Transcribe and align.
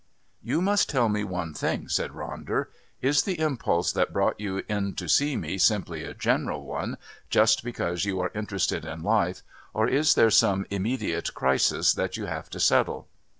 "You 0.41 0.63
must 0.63 0.89
tell 0.89 1.09
me 1.09 1.23
one 1.23 1.53
thing," 1.53 1.87
said 1.87 2.09
Ronder. 2.09 2.69
"Is 3.03 3.21
the 3.21 3.39
impulse 3.39 3.91
that 3.91 4.11
brought 4.11 4.39
you 4.39 4.63
in 4.67 4.95
to 4.95 5.07
see 5.07 5.37
me 5.37 5.59
simply 5.59 6.03
a 6.03 6.15
general 6.15 6.65
one, 6.65 6.97
just 7.29 7.63
because 7.63 8.03
you 8.03 8.19
are 8.19 8.31
interested 8.33 8.83
in 8.83 9.03
life, 9.03 9.43
or 9.75 9.87
is 9.87 10.15
there 10.15 10.31
some 10.31 10.65
immediate 10.71 11.35
crisis 11.35 11.93
that 11.93 12.17
you 12.17 12.25
have 12.25 12.49
to 12.49 12.59
settle? 12.59 13.09